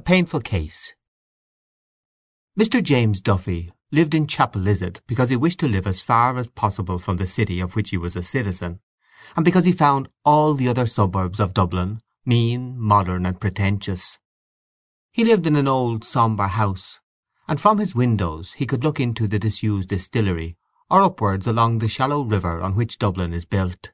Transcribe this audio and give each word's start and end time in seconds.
A 0.00 0.02
painful 0.02 0.40
case 0.40 0.94
Mr. 2.58 2.82
James 2.82 3.20
Duffy 3.20 3.70
lived 3.92 4.14
in 4.14 4.26
Chapelizod 4.26 5.02
because 5.06 5.28
he 5.28 5.36
wished 5.36 5.60
to 5.60 5.68
live 5.68 5.86
as 5.86 6.00
far 6.00 6.38
as 6.38 6.48
possible 6.48 6.98
from 6.98 7.18
the 7.18 7.26
city 7.26 7.60
of 7.60 7.76
which 7.76 7.90
he 7.90 7.98
was 7.98 8.16
a 8.16 8.22
citizen, 8.22 8.80
and 9.36 9.44
because 9.44 9.66
he 9.66 9.72
found 9.72 10.08
all 10.24 10.54
the 10.54 10.68
other 10.68 10.86
suburbs 10.86 11.38
of 11.38 11.52
Dublin 11.52 12.00
mean, 12.24 12.80
modern, 12.80 13.26
and 13.26 13.42
pretentious. 13.42 14.18
He 15.12 15.22
lived 15.22 15.46
in 15.46 15.54
an 15.54 15.68
old 15.68 16.02
sombre 16.02 16.48
house, 16.48 17.00
and 17.46 17.60
from 17.60 17.76
his 17.76 17.94
windows 17.94 18.52
he 18.52 18.64
could 18.64 18.82
look 18.82 19.00
into 19.00 19.28
the 19.28 19.38
disused 19.38 19.90
distillery 19.90 20.56
or 20.90 21.02
upwards 21.02 21.46
along 21.46 21.80
the 21.80 21.88
shallow 21.88 22.22
river 22.22 22.62
on 22.62 22.74
which 22.74 22.98
Dublin 22.98 23.34
is 23.34 23.44
built. 23.44 23.90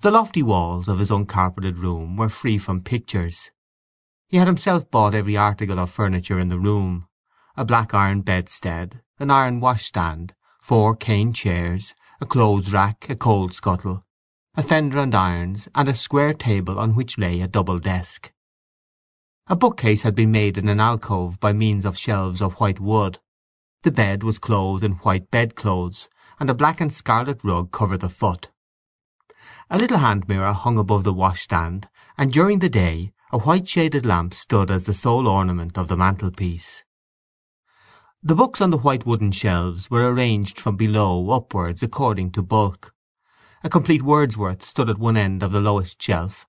The 0.00 0.10
lofty 0.10 0.42
walls 0.42 0.88
of 0.88 0.98
his 0.98 1.10
uncarpeted 1.10 1.76
room 1.76 2.16
were 2.16 2.30
free 2.30 2.56
from 2.56 2.80
pictures. 2.80 3.50
He 4.30 4.36
had 4.36 4.46
himself 4.46 4.90
bought 4.90 5.14
every 5.14 5.38
article 5.38 5.78
of 5.78 5.88
furniture 5.88 6.38
in 6.38 6.50
the 6.50 6.58
room, 6.58 7.08
a 7.56 7.64
black 7.64 7.94
iron 7.94 8.20
bedstead, 8.20 9.00
an 9.18 9.30
iron 9.30 9.58
washstand, 9.58 10.34
four 10.60 10.94
cane 10.94 11.32
chairs, 11.32 11.94
a 12.20 12.26
clothes 12.26 12.70
rack, 12.70 13.08
a 13.08 13.16
coal 13.16 13.48
scuttle, 13.48 14.04
a 14.54 14.62
fender 14.62 14.98
and 14.98 15.14
irons, 15.14 15.66
and 15.74 15.88
a 15.88 15.94
square 15.94 16.34
table 16.34 16.78
on 16.78 16.94
which 16.94 17.16
lay 17.16 17.40
a 17.40 17.48
double 17.48 17.78
desk. 17.78 18.30
A 19.46 19.56
bookcase 19.56 20.02
had 20.02 20.14
been 20.14 20.30
made 20.30 20.58
in 20.58 20.68
an 20.68 20.78
alcove 20.78 21.40
by 21.40 21.54
means 21.54 21.86
of 21.86 21.96
shelves 21.96 22.42
of 22.42 22.52
white 22.60 22.80
wood. 22.80 23.20
The 23.82 23.90
bed 23.92 24.22
was 24.22 24.38
clothed 24.38 24.84
in 24.84 24.92
white 24.96 25.30
bedclothes, 25.30 26.10
and 26.38 26.50
a 26.50 26.54
black 26.54 26.82
and 26.82 26.92
scarlet 26.92 27.42
rug 27.42 27.72
covered 27.72 28.00
the 28.00 28.10
foot. 28.10 28.50
A 29.70 29.78
little 29.78 29.98
hand 29.98 30.28
mirror 30.28 30.52
hung 30.52 30.76
above 30.76 31.04
the 31.04 31.14
washstand, 31.14 31.88
and 32.18 32.30
during 32.30 32.58
the 32.58 32.68
day 32.68 33.14
a 33.30 33.38
white 33.38 33.68
shaded 33.68 34.06
lamp 34.06 34.32
stood 34.32 34.70
as 34.70 34.84
the 34.84 34.94
sole 34.94 35.28
ornament 35.28 35.76
of 35.76 35.88
the 35.88 35.96
mantelpiece. 35.96 36.82
The 38.22 38.34
books 38.34 38.60
on 38.60 38.70
the 38.70 38.78
white 38.78 39.04
wooden 39.04 39.32
shelves 39.32 39.90
were 39.90 40.10
arranged 40.10 40.58
from 40.58 40.76
below 40.76 41.30
upwards 41.30 41.82
according 41.82 42.32
to 42.32 42.42
bulk. 42.42 42.94
A 43.62 43.68
complete 43.68 44.02
Wordsworth 44.02 44.64
stood 44.64 44.88
at 44.88 44.98
one 44.98 45.16
end 45.16 45.42
of 45.42 45.52
the 45.52 45.60
lowest 45.60 46.00
shelf, 46.00 46.46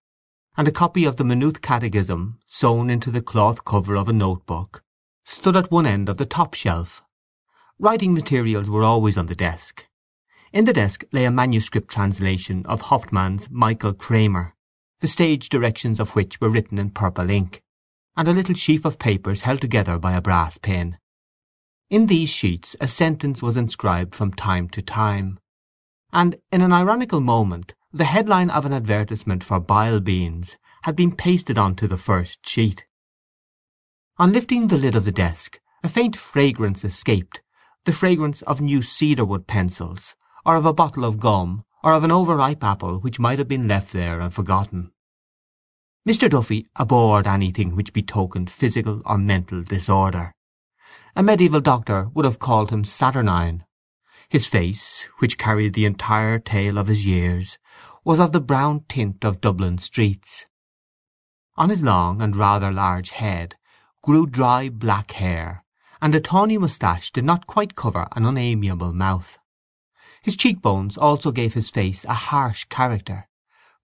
and 0.55 0.67
a 0.67 0.71
copy 0.71 1.03
of 1.03 1.17
the 1.17 1.25
Maynooth 1.25 1.61
Catechism, 1.61 2.39
sewn 2.47 2.89
into 2.89 3.11
the 3.11 3.21
cloth 3.21 3.65
cover 3.65 3.95
of 3.95 4.07
a 4.07 4.13
note-book, 4.13 4.81
stood 5.25 5.57
at 5.57 5.71
one 5.71 5.85
end 5.85 6.07
of 6.07 6.17
the 6.17 6.25
top 6.25 6.53
shelf. 6.53 7.03
Writing 7.77 8.13
materials 8.13 8.69
were 8.69 8.83
always 8.83 9.17
on 9.17 9.25
the 9.25 9.35
desk. 9.35 9.85
In 10.53 10.65
the 10.65 10.73
desk 10.73 11.03
lay 11.11 11.25
a 11.25 11.31
manuscript 11.31 11.91
translation 11.91 12.65
of 12.65 12.81
Hauptmann's 12.81 13.49
Michael 13.51 13.93
Kramer, 13.93 14.55
the 14.99 15.07
stage 15.07 15.49
directions 15.49 15.99
of 15.99 16.15
which 16.15 16.41
were 16.41 16.49
written 16.49 16.77
in 16.77 16.89
purple 16.89 17.29
ink, 17.29 17.61
and 18.17 18.27
a 18.27 18.33
little 18.33 18.55
sheaf 18.55 18.83
of 18.85 18.99
papers 18.99 19.41
held 19.41 19.61
together 19.61 19.97
by 19.97 20.13
a 20.13 20.21
brass 20.21 20.57
pin. 20.57 20.97
In 21.89 22.07
these 22.07 22.29
sheets 22.29 22.75
a 22.81 22.87
sentence 22.87 23.41
was 23.41 23.57
inscribed 23.57 24.13
from 24.13 24.33
time 24.33 24.67
to 24.69 24.81
time, 24.81 25.39
and 26.11 26.35
in 26.51 26.61
an 26.61 26.73
ironical 26.73 27.21
moment 27.21 27.73
the 27.91 28.05
headline 28.05 28.49
of 28.49 28.65
an 28.65 28.73
advertisement 28.73 29.43
for 29.43 29.59
bile 29.59 29.99
beans 29.99 30.57
had 30.83 30.95
been 30.95 31.15
pasted 31.15 31.57
on 31.57 31.75
to 31.75 31.87
the 31.87 31.97
first 31.97 32.47
sheet. 32.47 32.85
On 34.17 34.33
lifting 34.33 34.67
the 34.67 34.77
lid 34.77 34.95
of 34.95 35.05
the 35.05 35.11
desk 35.11 35.59
a 35.81 35.89
faint 35.89 36.15
fragrance 36.15 36.83
escaped, 36.83 37.41
the 37.85 37.93
fragrance 37.93 38.41
of 38.41 38.59
new 38.59 38.81
cedarwood 38.81 39.47
pencils, 39.47 40.15
or 40.45 40.57
of 40.57 40.65
a 40.65 40.73
bottle 40.73 41.05
of 41.05 41.19
gum, 41.19 41.63
or 41.83 41.93
of 41.93 42.03
an 42.03 42.11
overripe 42.11 42.63
apple 42.63 42.99
which 42.99 43.19
might 43.19 43.39
have 43.39 43.47
been 43.47 43.67
left 43.67 43.91
there 43.93 44.19
and 44.19 44.33
forgotten. 44.33 44.91
Mr. 46.07 46.29
Duffy 46.29 46.67
abhorred 46.75 47.27
anything 47.27 47.75
which 47.75 47.93
betokened 47.93 48.51
physical 48.51 49.01
or 49.05 49.17
mental 49.17 49.63
disorder. 49.63 50.33
A 51.15 51.23
medieval 51.23 51.61
doctor 51.61 52.09
would 52.13 52.25
have 52.25 52.39
called 52.39 52.69
him 52.69 52.83
saturnine. 52.83 53.65
His 54.29 54.45
face, 54.45 55.07
which 55.17 55.37
carried 55.37 55.73
the 55.73 55.85
entire 55.85 56.37
tale 56.37 56.77
of 56.77 56.87
his 56.87 57.05
years, 57.05 57.57
was 58.03 58.19
of 58.19 58.31
the 58.31 58.39
brown 58.39 58.85
tint 58.87 59.25
of 59.25 59.41
Dublin 59.41 59.79
streets. 59.79 60.45
On 61.57 61.69
his 61.69 61.81
long 61.81 62.21
and 62.21 62.35
rather 62.35 62.71
large 62.71 63.09
head 63.09 63.55
grew 64.03 64.27
dry 64.27 64.69
black 64.69 65.11
hair, 65.13 65.65
and 65.99 66.13
a 66.13 66.21
tawny 66.21 66.57
moustache 66.57 67.11
did 67.11 67.25
not 67.25 67.47
quite 67.47 67.75
cover 67.75 68.07
an 68.15 68.23
unamiable 68.25 68.93
mouth. 68.93 69.38
His 70.21 70.35
cheekbones 70.35 70.97
also 70.97 71.31
gave 71.31 71.53
his 71.53 71.69
face 71.69 72.03
a 72.05 72.13
harsh 72.13 72.65
character, 72.65 73.27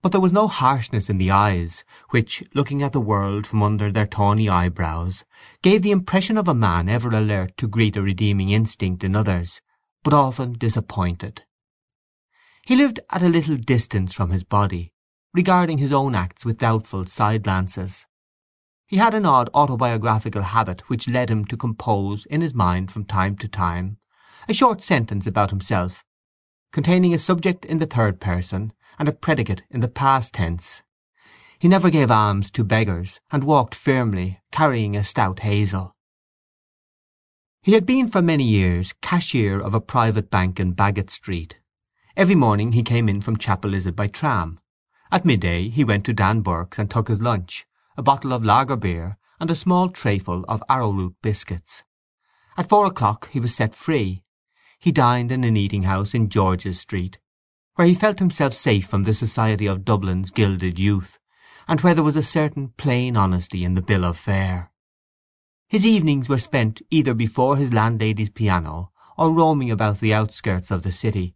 but 0.02 0.12
there 0.12 0.22
was 0.22 0.32
no 0.32 0.48
harshness 0.48 1.10
in 1.10 1.18
the 1.18 1.32
eyes, 1.32 1.84
which, 2.12 2.44
looking 2.54 2.84
at 2.84 2.92
the 2.92 3.02
world 3.02 3.48
from 3.48 3.64
under 3.64 3.92
their 3.92 4.06
tawny 4.06 4.48
eyebrows, 4.48 5.24
gave 5.62 5.82
the 5.82 5.92
impression 5.92 6.38
of 6.38 6.48
a 6.48 6.54
man 6.54 6.90
ever 6.90 7.10
alert 7.10 7.56
to 7.58 7.68
greet 7.68 7.96
a 7.96 8.02
redeeming 8.02 8.50
instinct 8.50 9.04
in 9.04 9.16
others, 9.16 9.62
but 10.04 10.14
often 10.14 10.54
disappointed. 10.54 11.44
He 12.66 12.76
lived 12.76 13.00
at 13.10 13.24
a 13.24 13.30
little 13.30 13.58
distance 13.58 14.14
from 14.14 14.30
his 14.30 14.44
body, 14.44 14.92
regarding 15.34 15.78
his 15.78 15.94
own 15.94 16.16
acts 16.16 16.46
with 16.46 16.60
doubtful 16.60 17.06
side-glances. 17.06 18.06
He 18.88 18.98
had 18.98 19.14
an 19.14 19.26
odd 19.26 19.50
autobiographical 19.54 20.44
habit 20.44 20.90
which 20.90 21.08
led 21.08 21.30
him 21.30 21.46
to 21.46 21.58
compose 21.58 22.26
in 22.26 22.42
his 22.42 22.54
mind 22.54 22.92
from 22.92 23.06
time 23.06 23.38
to 23.38 23.48
time 23.48 23.98
a 24.48 24.54
short 24.54 24.84
sentence 24.84 25.26
about 25.26 25.50
himself, 25.50 26.05
containing 26.76 27.14
a 27.14 27.18
subject 27.18 27.64
in 27.64 27.78
the 27.80 27.86
third 27.86 28.20
person 28.20 28.74
and 29.00 29.08
a 29.08 29.14
predicate 29.14 29.64
in 29.70 29.80
the 29.80 29.88
past 29.88 30.34
tense. 30.34 30.82
He 31.58 31.70
never 31.70 31.90
gave 31.90 32.12
alms 32.12 32.52
to 32.52 32.66
beggars, 32.66 33.22
and 33.32 33.46
walked 33.46 33.74
firmly, 33.74 34.42
carrying 34.52 34.94
a 34.94 35.06
stout 35.06 35.40
hazel. 35.40 35.96
He 37.62 37.76
had 37.76 37.86
been 37.86 38.10
for 38.10 38.22
many 38.22 38.44
years 38.44 38.94
cashier 39.02 39.58
of 39.58 39.74
a 39.74 39.80
private 39.80 40.30
bank 40.30 40.60
in 40.60 40.74
Baggot 40.74 41.10
Street. 41.10 41.56
Every 42.18 42.36
morning 42.36 42.74
he 42.74 42.84
came 42.84 43.08
in 43.08 43.22
from 43.22 43.38
Chapelizod 43.38 43.96
by 43.96 44.08
tram. 44.08 44.60
At 45.14 45.24
midday 45.24 45.70
he 45.70 45.86
went 45.86 46.04
to 46.08 46.14
Dan 46.14 46.42
Burke's 46.42 46.78
and 46.78 46.92
took 46.92 47.08
his 47.08 47.22
lunch, 47.22 47.66
a 47.96 48.04
bottle 48.04 48.34
of 48.34 48.44
lager 48.44 48.76
beer 48.76 49.18
and 49.40 49.50
a 49.50 49.56
small 49.56 49.88
trayful 49.88 50.44
of 50.50 50.62
arrowroot 50.70 51.16
biscuits. 51.22 51.84
At 52.58 52.68
four 52.68 52.86
o'clock 52.86 53.30
he 53.32 53.40
was 53.40 53.56
set 53.56 53.74
free. 53.74 54.25
He 54.80 54.92
dined 54.92 55.32
in 55.32 55.44
an 55.44 55.58
eating-house 55.58 56.14
in 56.14 56.30
George's 56.30 56.80
Street, 56.80 57.20
where 57.76 57.88
he 57.88 57.94
felt 57.94 58.20
himself 58.20 58.54
safe 58.54 58.88
from 58.88 59.04
the 59.04 59.14
society 59.14 59.66
of 59.66 59.86
Dublin's 59.86 60.32
gilded 60.32 60.80
youth, 60.80 61.20
and 61.68 61.82
where 61.82 61.96
there 61.96 62.04
was 62.04 62.16
a 62.16 62.24
certain 62.24 62.70
plain 62.78 63.18
honesty 63.18 63.64
in 63.64 63.74
the 63.74 63.82
bill 63.82 64.06
of 64.06 64.18
fare. 64.18 64.72
His 65.68 65.86
evenings 65.86 66.30
were 66.30 66.38
spent 66.38 66.82
either 66.92 67.14
before 67.14 67.58
his 67.58 67.74
landlady's 67.74 68.30
piano 68.30 68.92
or 69.18 69.32
roaming 69.32 69.72
about 69.72 70.00
the 70.00 70.14
outskirts 70.14 70.72
of 70.72 70.84
the 70.84 70.92
city. 70.92 71.36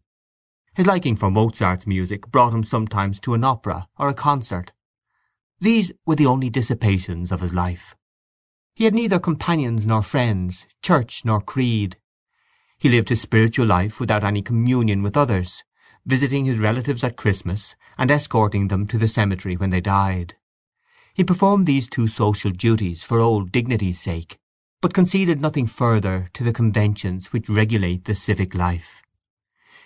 His 0.75 0.85
liking 0.85 1.15
for 1.15 1.31
Mozart's 1.31 1.87
music 1.87 2.29
brought 2.29 2.53
him 2.53 2.63
sometimes 2.63 3.19
to 3.21 3.33
an 3.33 3.43
opera 3.43 3.87
or 3.97 4.07
a 4.07 4.13
concert. 4.13 4.71
These 5.59 5.91
were 6.05 6.15
the 6.15 6.27
only 6.27 6.49
dissipations 6.49 7.31
of 7.31 7.41
his 7.41 7.53
life. 7.53 7.95
He 8.75 8.85
had 8.85 8.93
neither 8.93 9.19
companions 9.19 9.85
nor 9.85 10.03
friends, 10.03 10.65
church 10.81 11.25
nor 11.25 11.41
creed. 11.41 11.97
He 12.79 12.87
lived 12.87 13.09
his 13.09 13.19
spiritual 13.19 13.67
life 13.67 13.99
without 13.99 14.23
any 14.23 14.41
communion 14.41 15.03
with 15.03 15.17
others, 15.17 15.63
visiting 16.05 16.45
his 16.45 16.57
relatives 16.57 17.03
at 17.03 17.17
Christmas, 17.17 17.75
and 17.97 18.09
escorting 18.09 18.69
them 18.69 18.87
to 18.87 18.97
the 18.97 19.07
cemetery 19.07 19.57
when 19.57 19.69
they 19.69 19.81
died. 19.81 20.35
He 21.13 21.25
performed 21.25 21.67
these 21.67 21.89
two 21.89 22.07
social 22.07 22.51
duties 22.51 23.03
for 23.03 23.19
old 23.19 23.51
dignity's 23.51 23.99
sake, 23.99 24.39
but 24.79 24.93
conceded 24.93 25.41
nothing 25.41 25.67
further 25.67 26.29
to 26.33 26.43
the 26.45 26.53
conventions 26.53 27.33
which 27.33 27.49
regulate 27.49 28.05
the 28.05 28.15
civic 28.15 28.55
life. 28.55 29.03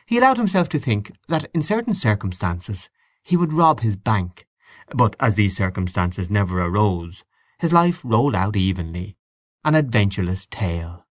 He 0.05 0.19
allowed 0.19 0.37
himself 0.37 0.69
to 0.69 0.79
think 0.79 1.11
that 1.27 1.49
in 1.51 1.63
certain 1.63 1.95
circumstances 1.95 2.89
he 3.23 3.35
would 3.35 3.53
rob 3.53 3.79
his 3.79 3.95
bank, 3.95 4.45
but 4.93 5.15
as 5.19 5.33
these 5.33 5.57
circumstances 5.57 6.29
never 6.29 6.61
arose, 6.61 7.23
his 7.57 7.73
life 7.73 8.01
rolled 8.03 8.35
out 8.35 8.55
evenly, 8.55 9.17
an 9.63 9.73
adventureless 9.73 10.45
tale. 10.45 11.02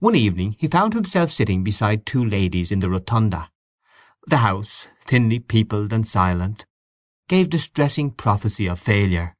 One 0.00 0.14
evening 0.14 0.54
he 0.60 0.68
found 0.68 0.94
himself 0.94 1.32
sitting 1.32 1.64
beside 1.64 2.06
two 2.06 2.24
ladies 2.24 2.70
in 2.70 2.78
the 2.78 2.88
rotunda. 2.88 3.50
The 4.28 4.36
house, 4.36 4.86
thinly 5.00 5.40
peopled 5.40 5.92
and 5.92 6.06
silent, 6.06 6.66
gave 7.26 7.50
distressing 7.50 8.12
prophecy 8.12 8.68
of 8.68 8.78
failure. 8.78 9.34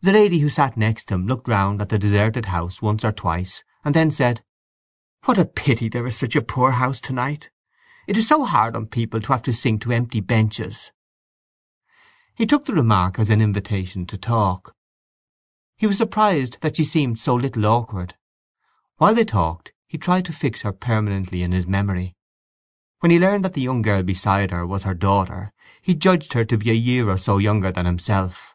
The 0.00 0.12
lady 0.12 0.38
who 0.38 0.48
sat 0.48 0.76
next 0.76 1.10
him 1.10 1.26
looked 1.26 1.48
round 1.48 1.82
at 1.82 1.88
the 1.88 1.98
deserted 1.98 2.46
house 2.46 2.80
once 2.80 3.04
or 3.04 3.10
twice, 3.10 3.64
and 3.84 3.92
then 3.92 4.12
said, 4.12 4.44
"What 5.24 5.38
a 5.38 5.44
pity 5.44 5.88
there 5.88 6.06
is 6.06 6.16
such 6.16 6.36
a 6.36 6.42
poor 6.42 6.70
house 6.70 7.00
to-night! 7.00 7.50
It 8.06 8.16
is 8.16 8.28
so 8.28 8.44
hard 8.44 8.76
on 8.76 8.86
people 8.86 9.20
to 9.20 9.32
have 9.32 9.42
to 9.42 9.52
sing 9.52 9.80
to 9.80 9.90
empty 9.90 10.20
benches." 10.20 10.92
He 12.36 12.46
took 12.46 12.66
the 12.66 12.74
remark 12.74 13.18
as 13.18 13.28
an 13.28 13.40
invitation 13.40 14.06
to 14.06 14.16
talk. 14.16 14.76
He 15.76 15.88
was 15.88 15.98
surprised 15.98 16.58
that 16.60 16.76
she 16.76 16.84
seemed 16.84 17.18
so 17.18 17.34
little 17.34 17.66
awkward. 17.66 18.14
While 18.98 19.14
they 19.14 19.24
talked 19.24 19.72
he 19.90 19.98
tried 19.98 20.24
to 20.24 20.32
fix 20.32 20.62
her 20.62 20.72
permanently 20.72 21.42
in 21.42 21.50
his 21.50 21.66
memory. 21.66 22.14
When 23.00 23.10
he 23.10 23.18
learned 23.18 23.44
that 23.44 23.54
the 23.54 23.60
young 23.60 23.82
girl 23.82 24.04
beside 24.04 24.52
her 24.52 24.64
was 24.64 24.84
her 24.84 24.94
daughter 24.94 25.52
he 25.82 25.96
judged 25.96 26.34
her 26.34 26.44
to 26.44 26.56
be 26.56 26.70
a 26.70 26.74
year 26.74 27.08
or 27.08 27.16
so 27.16 27.38
younger 27.38 27.72
than 27.72 27.86
himself. 27.86 28.54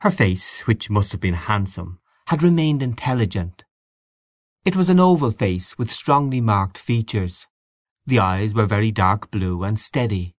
Her 0.00 0.10
face, 0.10 0.60
which 0.66 0.88
must 0.88 1.12
have 1.12 1.20
been 1.20 1.34
handsome, 1.34 2.00
had 2.28 2.42
remained 2.42 2.82
intelligent. 2.82 3.64
It 4.64 4.74
was 4.74 4.88
an 4.88 5.00
oval 5.00 5.32
face 5.32 5.76
with 5.76 5.90
strongly 5.90 6.40
marked 6.40 6.78
features. 6.78 7.46
The 8.06 8.20
eyes 8.20 8.54
were 8.54 8.64
very 8.64 8.90
dark 8.90 9.30
blue 9.30 9.64
and 9.64 9.78
steady. 9.78 10.34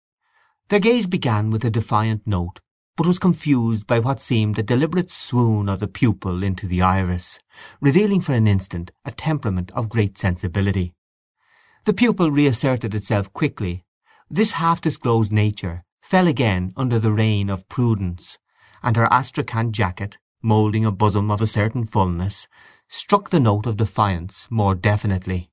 Their 0.70 0.80
gaze 0.80 1.06
began 1.06 1.52
with 1.52 1.64
a 1.64 1.70
defiant 1.70 2.26
note, 2.26 2.62
but 3.00 3.08
was 3.08 3.18
confused 3.18 3.88
by 3.88 3.98
what 3.98 4.22
seemed 4.22 4.60
a 4.60 4.62
deliberate 4.62 5.10
swoon 5.10 5.70
of 5.70 5.80
the 5.80 5.88
pupil 5.88 6.44
into 6.44 6.68
the 6.68 6.82
iris, 6.82 7.40
revealing 7.80 8.20
for 8.20 8.34
an 8.34 8.46
instant 8.46 8.92
a 9.06 9.12
temperament 9.12 9.72
of 9.72 9.88
great 9.88 10.18
sensibility. 10.18 10.94
The 11.86 11.94
pupil 11.94 12.30
reasserted 12.30 12.94
itself 12.94 13.32
quickly. 13.32 13.86
This 14.30 14.52
half 14.52 14.82
disclosed 14.82 15.32
nature 15.32 15.86
fell 16.02 16.28
again 16.28 16.74
under 16.76 17.00
the 17.00 17.14
reign 17.14 17.50
of 17.50 17.70
prudence, 17.70 18.38
and 18.84 18.98
her 18.98 19.08
astrakhan 19.14 19.72
jacket, 19.72 20.18
moulding 20.44 20.84
a 20.84 20.92
bosom 20.92 21.32
of 21.32 21.40
a 21.40 21.48
certain 21.48 21.86
fulness, 21.86 22.50
struck 22.90 23.30
the 23.30 23.40
note 23.40 23.66
of 23.66 23.78
defiance 23.78 24.46
more 24.50 24.76
definitely. 24.76 25.50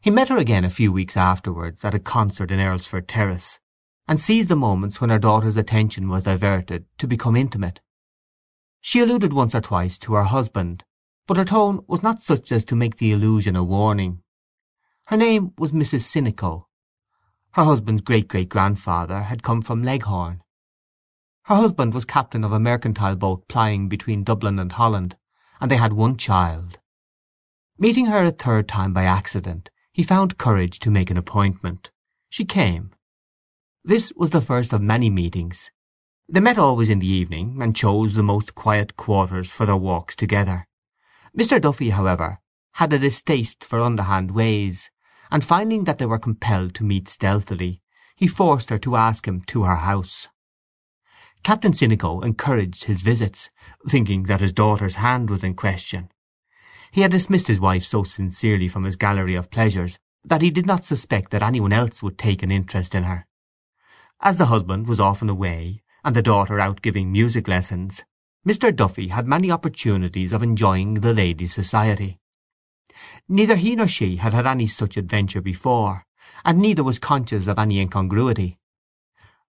He 0.00 0.10
met 0.10 0.30
her 0.30 0.36
again 0.36 0.64
a 0.64 0.68
few 0.68 0.90
weeks 0.90 1.16
afterwards 1.16 1.84
at 1.84 1.94
a 1.94 2.00
concert 2.00 2.50
in 2.50 2.58
Earlsfort 2.58 3.04
Terrace, 3.06 3.60
and 4.08 4.20
seized 4.20 4.48
the 4.48 4.56
moments 4.56 5.00
when 5.00 5.10
her 5.10 5.18
daughter's 5.18 5.56
attention 5.56 6.08
was 6.08 6.22
diverted 6.22 6.86
to 6.98 7.06
become 7.06 7.36
intimate. 7.36 7.80
She 8.80 9.00
alluded 9.00 9.32
once 9.32 9.54
or 9.54 9.60
twice 9.60 9.98
to 9.98 10.14
her 10.14 10.24
husband, 10.24 10.84
but 11.26 11.36
her 11.36 11.44
tone 11.44 11.84
was 11.88 12.02
not 12.02 12.22
such 12.22 12.52
as 12.52 12.64
to 12.66 12.76
make 12.76 12.98
the 12.98 13.12
allusion 13.12 13.56
a 13.56 13.64
warning. 13.64 14.22
Her 15.06 15.16
name 15.16 15.52
was 15.58 15.72
Mrs. 15.72 16.02
Sinico. 16.02 16.66
Her 17.52 17.64
husband's 17.64 18.02
great-great-grandfather 18.02 19.22
had 19.22 19.42
come 19.42 19.62
from 19.62 19.82
Leghorn. 19.82 20.42
Her 21.44 21.56
husband 21.56 21.94
was 21.94 22.04
captain 22.04 22.44
of 22.44 22.52
a 22.52 22.60
mercantile 22.60 23.16
boat 23.16 23.48
plying 23.48 23.88
between 23.88 24.24
Dublin 24.24 24.58
and 24.58 24.72
Holland, 24.72 25.16
and 25.60 25.70
they 25.70 25.76
had 25.76 25.92
one 25.92 26.16
child. 26.16 26.78
Meeting 27.78 28.06
her 28.06 28.22
a 28.22 28.30
third 28.30 28.68
time 28.68 28.92
by 28.92 29.04
accident, 29.04 29.70
he 29.92 30.02
found 30.02 30.38
courage 30.38 30.78
to 30.80 30.90
make 30.90 31.10
an 31.10 31.16
appointment. 31.16 31.90
She 32.28 32.44
came. 32.44 32.92
This 33.88 34.12
was 34.16 34.30
the 34.30 34.40
first 34.40 34.72
of 34.72 34.82
many 34.82 35.08
meetings. 35.08 35.70
They 36.28 36.40
met 36.40 36.58
always 36.58 36.88
in 36.88 36.98
the 36.98 37.06
evening, 37.06 37.62
and 37.62 37.76
chose 37.76 38.14
the 38.14 38.22
most 38.24 38.56
quiet 38.56 38.96
quarters 38.96 39.52
for 39.52 39.64
their 39.64 39.76
walks 39.76 40.16
together. 40.16 40.66
Mr. 41.38 41.60
Duffy, 41.60 41.90
however, 41.90 42.40
had 42.72 42.92
a 42.92 42.98
distaste 42.98 43.64
for 43.64 43.80
underhand 43.80 44.32
ways, 44.32 44.90
and 45.30 45.44
finding 45.44 45.84
that 45.84 45.98
they 45.98 46.06
were 46.06 46.18
compelled 46.18 46.74
to 46.74 46.82
meet 46.82 47.08
stealthily, 47.08 47.80
he 48.16 48.26
forced 48.26 48.70
her 48.70 48.78
to 48.78 48.96
ask 48.96 49.28
him 49.28 49.42
to 49.42 49.62
her 49.62 49.76
house. 49.76 50.26
Captain 51.44 51.70
Sinico 51.70 52.24
encouraged 52.24 52.86
his 52.86 53.02
visits, 53.02 53.50
thinking 53.88 54.24
that 54.24 54.40
his 54.40 54.52
daughter's 54.52 54.96
hand 54.96 55.30
was 55.30 55.44
in 55.44 55.54
question. 55.54 56.10
He 56.90 57.02
had 57.02 57.12
dismissed 57.12 57.46
his 57.46 57.60
wife 57.60 57.84
so 57.84 58.02
sincerely 58.02 58.66
from 58.66 58.82
his 58.82 58.96
gallery 58.96 59.36
of 59.36 59.52
pleasures 59.52 59.96
that 60.24 60.42
he 60.42 60.50
did 60.50 60.66
not 60.66 60.84
suspect 60.84 61.30
that 61.30 61.44
anyone 61.44 61.72
else 61.72 62.02
would 62.02 62.18
take 62.18 62.42
an 62.42 62.50
interest 62.50 62.92
in 62.92 63.04
her. 63.04 63.28
As 64.20 64.38
the 64.38 64.46
husband 64.46 64.88
was 64.88 65.00
often 65.00 65.28
away, 65.28 65.82
and 66.04 66.16
the 66.16 66.22
daughter 66.22 66.58
out 66.58 66.82
giving 66.82 67.12
music 67.12 67.48
lessons, 67.48 68.04
Mr. 68.46 68.74
Duffy 68.74 69.08
had 69.08 69.26
many 69.26 69.50
opportunities 69.50 70.32
of 70.32 70.42
enjoying 70.42 70.94
the 70.94 71.12
lady's 71.12 71.52
society. 71.52 72.18
Neither 73.28 73.56
he 73.56 73.76
nor 73.76 73.88
she 73.88 74.16
had 74.16 74.32
had 74.32 74.46
any 74.46 74.66
such 74.66 74.96
adventure 74.96 75.40
before, 75.40 76.06
and 76.44 76.58
neither 76.58 76.82
was 76.82 76.98
conscious 76.98 77.46
of 77.46 77.58
any 77.58 77.80
incongruity. 77.80 78.58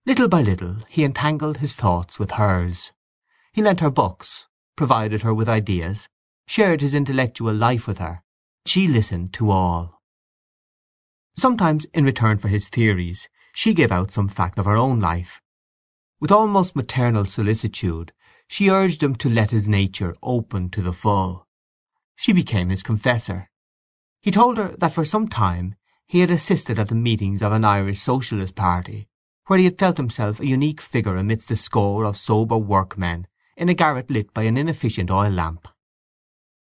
Little 0.06 0.28
by 0.28 0.42
little 0.42 0.78
he 0.88 1.04
entangled 1.04 1.58
his 1.58 1.76
thoughts 1.76 2.18
with 2.18 2.32
hers. 2.32 2.92
He 3.54 3.62
lent 3.62 3.82
her 3.82 3.90
books, 3.90 4.48
provided 4.76 5.22
her 5.24 5.34
with 5.34 5.50
ideas, 5.50 6.10
shared 6.48 6.82
his 6.82 6.94
intellectual 6.94 7.54
life 7.54 7.88
with 7.88 7.98
her. 8.00 8.24
She 8.66 8.88
listened 8.88 9.34
to 9.34 9.52
all. 9.52 10.02
Sometimes, 11.36 11.86
in 11.94 12.06
return 12.06 12.38
for 12.38 12.48
his 12.48 12.70
theories, 12.70 13.28
she 13.56 13.74
gave 13.74 13.90
out 13.90 14.12
some 14.12 14.28
fact 14.28 14.60
of 14.60 14.66
her 14.66 14.76
own 14.76 15.00
life. 15.00 15.42
With 16.20 16.30
almost 16.30 16.76
maternal 16.76 17.24
solicitude 17.24 18.12
she 18.50 18.70
urged 18.70 19.02
him 19.02 19.16
to 19.16 19.30
let 19.30 19.52
his 19.52 19.66
nature 19.66 20.14
open 20.22 20.70
to 20.72 20.82
the 20.82 20.92
full. 20.92 21.48
She 22.18 22.34
became 22.34 22.70
his 22.70 22.84
confessor. 22.84 23.50
He 24.22 24.30
told 24.30 24.58
her 24.58 24.76
that 24.80 24.92
for 24.92 25.06
some 25.06 25.30
time 25.30 25.76
he 26.06 26.20
had 26.20 26.30
assisted 26.30 26.78
at 26.78 26.90
the 26.90 26.96
meetings 26.96 27.42
of 27.42 27.54
an 27.54 27.64
Irish 27.64 28.00
Socialist 28.00 28.56
party 28.56 29.08
where 29.48 29.58
he 29.58 29.66
had 29.66 29.80
felt 29.80 29.98
himself 29.98 30.42
a 30.42 30.46
unique 30.46 30.82
figure 30.82 31.16
amidst 31.16 31.50
a 31.50 31.56
score 31.56 32.04
of 32.04 32.18
sober 32.18 32.58
workmen 32.58 33.26
in 33.56 33.70
a 33.70 33.74
garret 33.74 34.12
lit 34.12 34.34
by 34.34 34.44
an 34.44 34.58
inefficient 34.58 35.10
oil 35.10 35.32
lamp. 35.32 35.68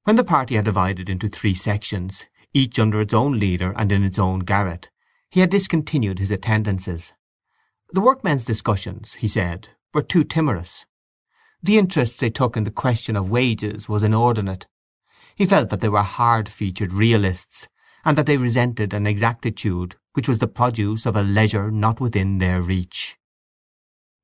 When 0.05 0.17
the 0.17 0.25
party 0.25 0.57
had 0.57 0.65
divided 0.65 1.11
into 1.11 1.29
three 1.29 1.55
sections, 1.55 2.25
each 2.55 2.79
under 2.79 3.03
its 3.03 3.13
own 3.13 3.39
leader 3.39 3.75
and 3.77 3.93
in 3.93 4.03
its 4.03 4.19
own 4.19 4.41
garret, 4.41 4.89
he 5.31 5.41
had 5.41 5.51
discontinued 5.51 6.19
his 6.19 6.31
attendances. 6.31 7.13
The 7.93 8.01
workmen's 8.01 8.45
discussions, 8.45 9.15
he 9.15 9.29
said, 9.29 9.69
were 9.95 10.03
too 10.03 10.25
timorous. 10.25 10.85
The 11.63 11.79
interest 11.79 12.21
they 12.21 12.31
took 12.31 12.57
in 12.57 12.65
the 12.65 12.71
question 12.71 13.17
of 13.17 13.31
wages 13.31 13.89
was 13.89 14.03
inordinate. 14.03 14.67
He 15.37 15.47
felt 15.47 15.71
that 15.71 15.81
they 15.81 15.89
were 15.89 16.03
hard-featured 16.03 16.93
realists, 16.93 17.69
and 18.05 18.17
that 18.19 18.27
they 18.27 18.37
resented 18.37 18.93
an 18.93 19.07
exactitude 19.07 19.97
which 20.15 20.29
was 20.29 20.39
the 20.39 20.49
produce 20.49 21.07
of 21.07 21.17
a 21.17 21.23
leisure 21.23 21.71
not 21.71 22.01
within 22.01 22.39
their 22.39 22.61
reach. 22.61 23.17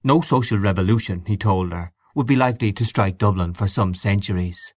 No 0.03 0.21
social 0.21 0.59
revolution, 0.59 1.25
he 1.27 1.37
told 1.37 1.73
her, 1.73 1.93
would 2.15 2.27
be 2.27 2.37
likely 2.37 2.73
to 2.73 2.85
strike 2.85 3.19
Dublin 3.19 3.55
for 3.55 3.69
some 3.69 3.95
centuries. 3.95 4.73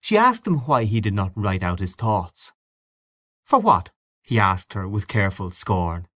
She 0.00 0.18
asked 0.18 0.46
him 0.46 0.58
why 0.60 0.84
he 0.84 1.00
did 1.00 1.14
not 1.14 1.32
write 1.34 1.62
out 1.62 1.80
his 1.80 1.94
thoughts. 1.94 2.52
For 3.44 3.58
what? 3.58 3.90
He 4.26 4.40
asked 4.40 4.72
her 4.72 4.88
with 4.88 5.06
careful 5.06 5.52
scorn. 5.52 6.08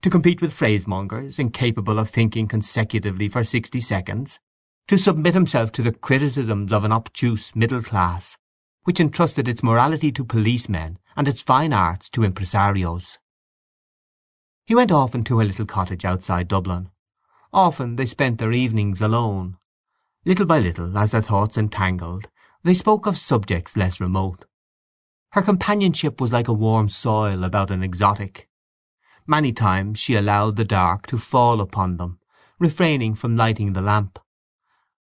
To 0.00 0.08
compete 0.08 0.40
with 0.40 0.58
phrasemongers, 0.58 1.38
incapable 1.38 1.98
of 1.98 2.08
thinking 2.08 2.48
consecutively 2.48 3.28
for 3.28 3.44
sixty 3.44 3.78
seconds? 3.78 4.40
To 4.86 4.96
submit 4.96 5.34
himself 5.34 5.70
to 5.72 5.82
the 5.82 5.92
criticisms 5.92 6.72
of 6.72 6.84
an 6.84 6.92
obtuse 6.92 7.54
middle 7.54 7.82
class, 7.82 8.38
which 8.84 9.00
entrusted 9.00 9.46
its 9.46 9.62
morality 9.62 10.10
to 10.12 10.24
policemen 10.24 10.98
and 11.14 11.28
its 11.28 11.42
fine 11.42 11.74
arts 11.74 12.08
to 12.10 12.22
impresarios? 12.22 13.18
He 14.64 14.74
went 14.74 14.90
often 14.90 15.22
to 15.24 15.38
her 15.38 15.44
little 15.44 15.66
cottage 15.66 16.06
outside 16.06 16.48
Dublin. 16.48 16.88
Often 17.52 17.96
they 17.96 18.06
spent 18.06 18.38
their 18.38 18.52
evenings 18.52 19.02
alone. 19.02 19.58
Little 20.24 20.46
by 20.46 20.58
little, 20.58 20.96
as 20.96 21.10
their 21.10 21.20
thoughts 21.20 21.58
entangled, 21.58 22.28
they 22.64 22.72
spoke 22.72 23.06
of 23.06 23.18
subjects 23.18 23.76
less 23.76 24.00
remote. 24.00 24.46
Her 25.32 25.42
companionship 25.42 26.20
was 26.20 26.32
like 26.32 26.48
a 26.48 26.54
warm 26.54 26.88
soil 26.88 27.44
about 27.44 27.70
an 27.70 27.82
exotic. 27.82 28.48
Many 29.26 29.52
times 29.52 29.98
she 29.98 30.14
allowed 30.14 30.56
the 30.56 30.64
dark 30.64 31.06
to 31.08 31.18
fall 31.18 31.60
upon 31.60 31.98
them, 31.98 32.18
refraining 32.58 33.14
from 33.14 33.36
lighting 33.36 33.74
the 33.74 33.82
lamp. 33.82 34.18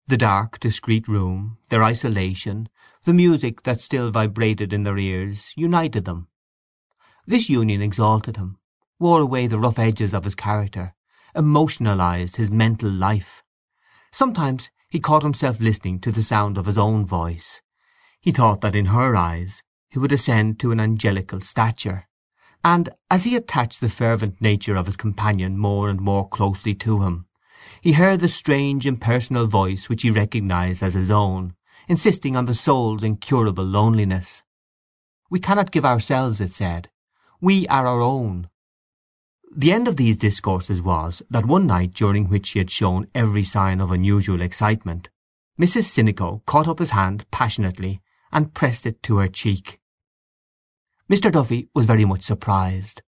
The 0.06 0.16
dark, 0.16 0.58
discreet 0.60 1.08
room, 1.08 1.58
their 1.68 1.84
isolation, 1.84 2.70
the 3.04 3.12
music 3.12 3.64
that 3.64 3.82
still 3.82 4.10
vibrated 4.10 4.72
in 4.72 4.82
their 4.82 4.96
ears, 4.96 5.52
united 5.56 6.06
them. 6.06 6.28
This 7.26 7.50
union 7.50 7.82
exalted 7.82 8.38
him, 8.38 8.56
wore 8.98 9.20
away 9.20 9.46
the 9.46 9.58
rough 9.58 9.78
edges 9.78 10.14
of 10.14 10.24
his 10.24 10.34
character, 10.34 10.94
emotionalized 11.34 12.36
his 12.36 12.50
mental 12.50 12.90
life. 12.90 13.44
Sometimes 14.10 14.70
he 14.88 15.00
caught 15.00 15.22
himself 15.22 15.60
listening 15.60 16.00
to 16.00 16.10
the 16.10 16.22
sound 16.22 16.56
of 16.56 16.64
his 16.64 16.78
own 16.78 17.04
voice. 17.04 17.60
He 18.20 18.32
thought 18.32 18.62
that 18.62 18.74
in 18.74 18.86
her 18.86 19.16
eyes 19.16 19.62
he 19.94 20.00
would 20.00 20.10
ascend 20.10 20.58
to 20.58 20.72
an 20.72 20.80
angelical 20.80 21.40
stature, 21.40 22.08
and 22.64 22.88
as 23.12 23.22
he 23.22 23.36
attached 23.36 23.80
the 23.80 23.88
fervent 23.88 24.40
nature 24.40 24.74
of 24.74 24.86
his 24.86 24.96
companion 24.96 25.56
more 25.56 25.88
and 25.88 26.00
more 26.00 26.28
closely 26.28 26.74
to 26.74 27.02
him, 27.02 27.24
he 27.80 27.92
heard 27.92 28.18
the 28.18 28.26
strange 28.26 28.88
impersonal 28.88 29.46
voice 29.46 29.88
which 29.88 30.02
he 30.02 30.10
recognized 30.10 30.82
as 30.82 30.94
his 30.94 31.12
own, 31.12 31.54
insisting 31.86 32.34
on 32.34 32.46
the 32.46 32.56
soul's 32.56 33.04
incurable 33.04 33.62
loneliness. 33.62 34.42
We 35.30 35.38
cannot 35.38 35.70
give 35.70 35.84
ourselves, 35.84 36.40
it 36.40 36.50
said. 36.50 36.90
We 37.40 37.68
are 37.68 37.86
our 37.86 38.00
own. 38.00 38.48
The 39.56 39.70
end 39.70 39.86
of 39.86 39.96
these 39.96 40.16
discourses 40.16 40.82
was 40.82 41.22
that 41.30 41.46
one 41.46 41.68
night 41.68 41.94
during 41.94 42.28
which 42.28 42.46
she 42.46 42.58
had 42.58 42.68
shown 42.68 43.06
every 43.14 43.44
sign 43.44 43.80
of 43.80 43.92
unusual 43.92 44.40
excitement, 44.40 45.08
Mrs. 45.56 45.84
Sinico 45.84 46.44
caught 46.46 46.66
up 46.66 46.80
his 46.80 46.90
hand 46.90 47.30
passionately 47.30 48.02
and 48.32 48.54
pressed 48.54 48.86
it 48.86 49.00
to 49.04 49.18
her 49.18 49.28
cheek. 49.28 49.78
Mr. 51.10 51.30
Duffy 51.30 51.68
was 51.74 51.84
very 51.84 52.06
much 52.06 52.22
surprised. 52.22 53.02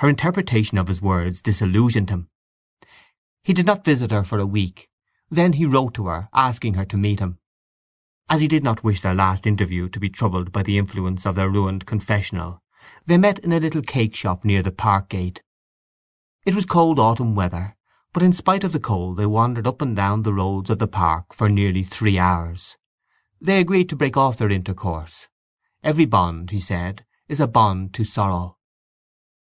Her 0.00 0.10
interpretation 0.10 0.76
of 0.76 0.88
his 0.88 1.00
words 1.00 1.40
disillusioned 1.40 2.10
him. 2.10 2.28
He 3.42 3.54
did 3.54 3.64
not 3.64 3.84
visit 3.84 4.10
her 4.10 4.22
for 4.22 4.38
a 4.38 4.46
week. 4.46 4.90
Then 5.30 5.54
he 5.54 5.64
wrote 5.64 5.94
to 5.94 6.06
her, 6.08 6.28
asking 6.34 6.74
her 6.74 6.84
to 6.84 6.98
meet 6.98 7.18
him. 7.18 7.38
As 8.28 8.42
he 8.42 8.48
did 8.48 8.62
not 8.62 8.84
wish 8.84 9.00
their 9.00 9.14
last 9.14 9.46
interview 9.46 9.88
to 9.88 9.98
be 9.98 10.10
troubled 10.10 10.52
by 10.52 10.62
the 10.62 10.76
influence 10.76 11.24
of 11.24 11.34
their 11.34 11.48
ruined 11.48 11.86
confessional, 11.86 12.62
they 13.06 13.16
met 13.16 13.38
in 13.38 13.52
a 13.52 13.60
little 13.60 13.82
cake 13.82 14.14
shop 14.14 14.44
near 14.44 14.62
the 14.62 14.70
park 14.70 15.08
gate. 15.08 15.42
It 16.44 16.54
was 16.54 16.66
cold 16.66 16.98
autumn 16.98 17.34
weather, 17.34 17.74
but 18.12 18.22
in 18.22 18.34
spite 18.34 18.64
of 18.64 18.72
the 18.72 18.80
cold 18.80 19.16
they 19.16 19.26
wandered 19.26 19.66
up 19.66 19.80
and 19.80 19.96
down 19.96 20.22
the 20.22 20.34
roads 20.34 20.68
of 20.68 20.78
the 20.78 20.88
park 20.88 21.32
for 21.32 21.48
nearly 21.48 21.84
three 21.84 22.18
hours. 22.18 22.76
They 23.40 23.60
agreed 23.60 23.88
to 23.88 23.96
break 23.96 24.16
off 24.16 24.36
their 24.36 24.50
intercourse. 24.50 25.28
Every 25.82 26.04
bond, 26.04 26.50
he 26.50 26.60
said, 26.60 27.06
is 27.30 27.40
a 27.40 27.46
bond 27.46 27.94
to 27.94 28.02
sorrow. 28.02 28.56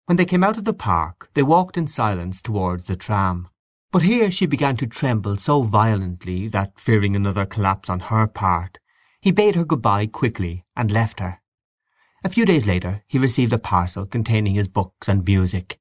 When 0.06 0.18
they 0.18 0.26
came 0.26 0.44
out 0.44 0.58
of 0.58 0.66
the 0.66 0.74
park 0.74 1.30
they 1.34 1.44
walked 1.44 1.78
in 1.78 1.88
silence 1.88 2.42
towards 2.42 2.84
the 2.84 2.96
tram. 2.96 3.48
But 3.92 4.04
here 4.04 4.30
she 4.30 4.46
began 4.46 4.76
to 4.78 4.86
tremble 4.86 5.38
so 5.38 5.64
violently 5.64 6.48
that, 6.50 6.80
fearing 6.80 7.16
another 7.16 7.46
collapse 7.46 7.90
on 7.90 8.02
her 8.02 8.28
part, 8.28 8.78
he 9.22 9.32
bade 9.32 9.56
her 9.56 9.66
good 9.66 9.82
bye 9.82 10.06
quickly 10.06 10.66
and 10.76 10.92
left 10.92 11.20
her. 11.22 11.42
A 12.24 12.30
few 12.30 12.46
days 12.46 12.68
later 12.68 13.04
he 13.08 13.18
received 13.18 13.54
a 13.54 13.58
parcel 13.58 14.06
containing 14.06 14.56
his 14.56 14.68
books 14.68 15.08
and 15.08 15.26
music, 15.26 15.79